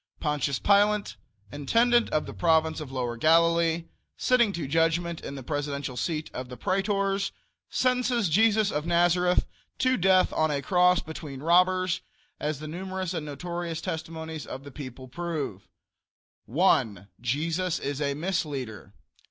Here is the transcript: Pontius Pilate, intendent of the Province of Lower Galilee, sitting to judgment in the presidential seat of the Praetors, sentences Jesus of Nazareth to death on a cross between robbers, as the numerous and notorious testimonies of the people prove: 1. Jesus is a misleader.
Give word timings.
Pontius 0.19 0.57
Pilate, 0.57 1.15
intendent 1.51 2.09
of 2.09 2.25
the 2.25 2.33
Province 2.33 2.79
of 2.79 2.91
Lower 2.91 3.17
Galilee, 3.17 3.83
sitting 4.17 4.51
to 4.53 4.67
judgment 4.67 5.21
in 5.21 5.35
the 5.35 5.43
presidential 5.43 5.95
seat 5.95 6.31
of 6.33 6.49
the 6.49 6.57
Praetors, 6.57 7.31
sentences 7.69 8.27
Jesus 8.27 8.71
of 8.71 8.87
Nazareth 8.87 9.45
to 9.77 9.97
death 9.97 10.33
on 10.33 10.49
a 10.49 10.63
cross 10.63 11.01
between 11.01 11.43
robbers, 11.43 12.01
as 12.39 12.57
the 12.59 12.67
numerous 12.67 13.13
and 13.13 13.27
notorious 13.27 13.79
testimonies 13.79 14.47
of 14.47 14.63
the 14.63 14.71
people 14.71 15.07
prove: 15.07 15.67
1. 16.47 17.07
Jesus 17.21 17.77
is 17.77 18.01
a 18.01 18.15
misleader. 18.15 18.95